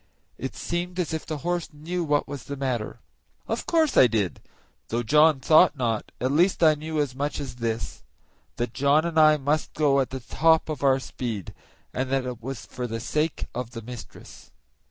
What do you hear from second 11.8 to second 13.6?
and that it was for the sake